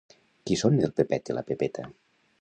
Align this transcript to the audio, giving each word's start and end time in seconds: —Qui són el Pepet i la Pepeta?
—Qui 0.49 0.57
són 0.61 0.79
el 0.89 0.95
Pepet 1.01 1.31
i 1.33 1.39
la 1.39 1.47
Pepeta? 1.51 1.89